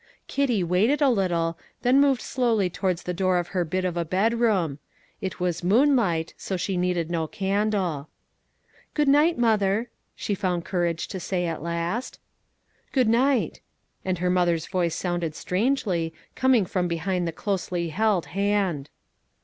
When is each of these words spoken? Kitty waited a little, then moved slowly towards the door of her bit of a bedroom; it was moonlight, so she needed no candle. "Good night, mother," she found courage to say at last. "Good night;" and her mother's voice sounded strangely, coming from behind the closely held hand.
Kitty 0.27 0.63
waited 0.63 0.99
a 0.99 1.11
little, 1.11 1.59
then 1.83 2.01
moved 2.01 2.21
slowly 2.23 2.71
towards 2.71 3.03
the 3.03 3.13
door 3.13 3.37
of 3.37 3.49
her 3.49 3.63
bit 3.63 3.85
of 3.85 3.95
a 3.95 4.03
bedroom; 4.03 4.79
it 5.21 5.39
was 5.39 5.63
moonlight, 5.63 6.33
so 6.37 6.57
she 6.57 6.75
needed 6.75 7.11
no 7.11 7.27
candle. 7.27 8.09
"Good 8.95 9.07
night, 9.07 9.37
mother," 9.37 9.91
she 10.15 10.33
found 10.33 10.65
courage 10.65 11.07
to 11.09 11.19
say 11.19 11.45
at 11.45 11.61
last. 11.61 12.19
"Good 12.91 13.07
night;" 13.09 13.61
and 14.03 14.17
her 14.17 14.31
mother's 14.31 14.65
voice 14.65 14.95
sounded 14.95 15.35
strangely, 15.35 16.15
coming 16.33 16.65
from 16.65 16.87
behind 16.87 17.27
the 17.27 17.31
closely 17.31 17.89
held 17.89 18.25
hand. 18.33 18.89